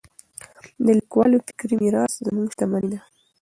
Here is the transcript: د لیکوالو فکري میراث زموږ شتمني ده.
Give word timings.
د 0.85 0.87
لیکوالو 0.99 1.37
فکري 1.47 1.75
میراث 1.81 2.13
زموږ 2.25 2.47
شتمني 2.53 2.89
ده. 2.93 2.99